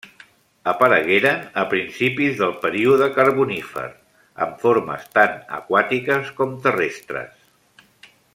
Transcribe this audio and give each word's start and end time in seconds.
Aparegueren 0.69 1.43
a 1.63 1.65
principis 1.73 2.33
del 2.39 2.55
període 2.63 3.09
Carbonífer, 3.19 3.85
amb 4.47 4.65
formes 4.65 5.07
tant 5.19 5.37
aquàtiques 5.61 6.33
com 6.41 6.57
terrestres. 6.67 7.41